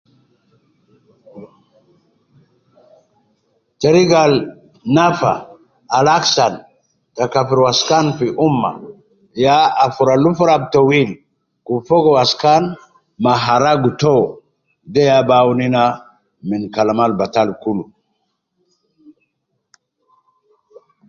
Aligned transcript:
Teriga 3.81 4.19
al 4.27 4.33
nafa, 4.95 5.33
al 5.97 6.07
aksan 6.19 6.53
te 7.15 7.23
kafir 7.33 7.59
waskan 7.67 8.05
fi 8.17 8.27
ummah 8.47 8.75
ya 9.45 9.57
afura 9.85 10.13
lufura 10.23 10.53
ab 10.57 10.63
towil, 10.73 11.09
kub 11.65 11.79
fogo 11.87 12.09
waskan 12.19 12.63
ma 13.23 13.33
haragu 13.45 13.91
to. 14.01 14.15
De 14.93 15.01
ya 15.09 15.17
bi 15.27 15.33
awunu 15.39 15.63
ina 15.67 15.83
min 16.49 16.61
kalama 16.75 17.03
al 17.07 17.13
batal 17.21 17.49
kul. 17.61 17.79